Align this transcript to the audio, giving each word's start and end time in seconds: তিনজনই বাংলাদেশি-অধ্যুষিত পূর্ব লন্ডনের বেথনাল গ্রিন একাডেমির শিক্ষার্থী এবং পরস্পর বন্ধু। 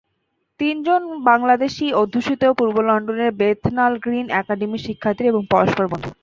তিনজনই 0.59 1.21
বাংলাদেশি-অধ্যুষিত 1.23 2.41
পূর্ব 2.57 2.75
লন্ডনের 2.87 3.31
বেথনাল 3.39 3.93
গ্রিন 4.03 4.27
একাডেমির 4.41 4.85
শিক্ষার্থী 4.87 5.23
এবং 5.27 5.41
পরস্পর 5.51 5.85
বন্ধু। 5.91 6.09